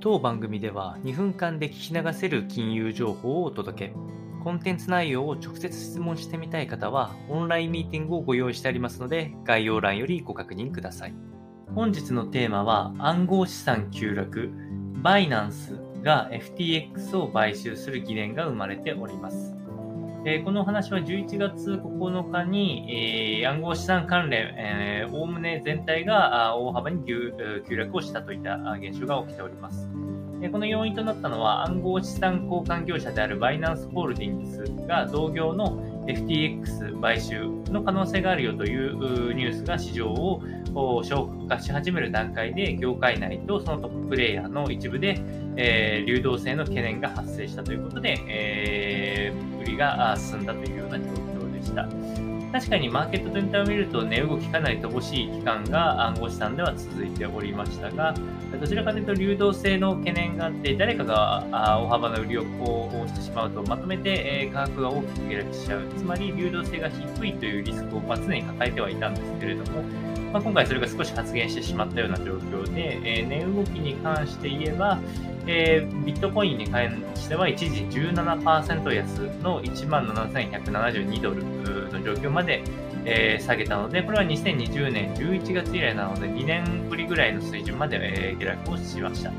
[0.00, 3.94] 当番組では2分間で聞き流せる金融情報をお届け。
[4.44, 11.14] コンテンツ内容を直接質問してみたい方は、オンラインミーティングをご用意してありますので、概要欄よりご確認ください。
[11.74, 14.52] 本日のテーマは、暗号資産急落、
[15.02, 19.56] バイナンスが FTX を買収する疑念が生まれております。
[20.24, 27.32] えこの話は11月9日に、えー、暗号資産関連、おおむね全体が大幅に急
[27.76, 29.88] 落をしたといった現象が起きております。
[30.52, 40.40] この要因となったのは暗号資産交換業者であるバイナンスホールディングスが同業の FTX 買収の可能性があるよというニュースが市場を
[41.02, 45.20] 消化し始める段階で業界内とそのトッププレイヤーの一部で、
[45.56, 48.87] え、流動性の懸念が発生したということで、え、
[49.78, 51.88] が進んだというような状況でした。
[52.50, 58.14] 確かにマーケット全体を見ると値動きかなり乏しい期間が暗号資産では続いておりましたが、
[58.58, 65.82] どちらかというと流動性の懸念があって、誰かが大幅な売りをこうしてしまうと、まとめて価格が大きく下落しちゃう。
[65.94, 69.82] つまり流動性が低いというリスクを常に抱えてはいたんですけれども、
[70.32, 75.00] まあ、今回それが少し発現してしまったような状況で、えー、値動きに関して言えば、
[75.46, 81.44] えー、ビットコインに関しては一時17%安の17,172ドル
[81.92, 82.62] の状況まで、
[83.04, 89.32] えー、下げたので、これは2020年11月以来なので2年ぶりぐらいの水準まで、えー、下落をしました。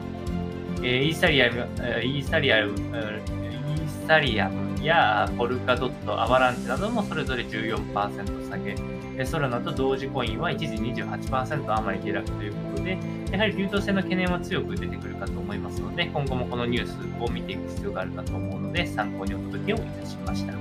[0.81, 1.67] えー、イーサリアム、
[2.03, 12.97] イーサリアム、イーサリアムやポルカドット、アバランチなどもそれぞれ14%下げ、ソラナと同時コインは一時28%余り下落ということで、
[13.31, 20.53] やはり流動性の懸念は強く出てくるかと思いますので、今後もこのニュースを見ていく必要があるかと思うので、参考にお届けをいたしました。